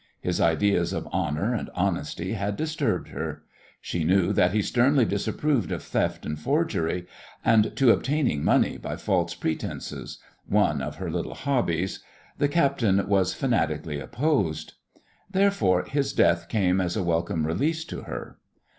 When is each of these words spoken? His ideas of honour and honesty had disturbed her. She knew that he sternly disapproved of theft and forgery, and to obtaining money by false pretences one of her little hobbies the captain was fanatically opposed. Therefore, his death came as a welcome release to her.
His 0.19 0.41
ideas 0.41 0.93
of 0.93 1.05
honour 1.13 1.53
and 1.53 1.69
honesty 1.75 2.33
had 2.33 2.55
disturbed 2.55 3.09
her. 3.09 3.43
She 3.79 4.03
knew 4.03 4.33
that 4.33 4.51
he 4.51 4.63
sternly 4.63 5.05
disapproved 5.05 5.71
of 5.71 5.83
theft 5.83 6.25
and 6.25 6.39
forgery, 6.39 7.05
and 7.45 7.75
to 7.75 7.91
obtaining 7.91 8.43
money 8.43 8.77
by 8.79 8.95
false 8.95 9.35
pretences 9.35 10.17
one 10.47 10.81
of 10.81 10.95
her 10.95 11.11
little 11.11 11.35
hobbies 11.35 12.03
the 12.39 12.47
captain 12.47 13.07
was 13.07 13.35
fanatically 13.35 13.99
opposed. 13.99 14.73
Therefore, 15.29 15.83
his 15.83 16.13
death 16.13 16.49
came 16.49 16.81
as 16.81 16.95
a 16.97 17.03
welcome 17.03 17.45
release 17.45 17.85
to 17.85 18.01
her. 18.01 18.39